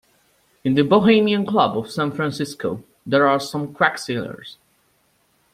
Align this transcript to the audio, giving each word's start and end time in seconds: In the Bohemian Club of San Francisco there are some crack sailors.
In 0.63 0.73
the 0.73 0.81
Bohemian 0.81 1.45
Club 1.45 1.77
of 1.77 1.91
San 1.91 2.09
Francisco 2.09 2.83
there 3.05 3.27
are 3.27 3.39
some 3.39 3.71
crack 3.71 3.99
sailors. 3.99 4.57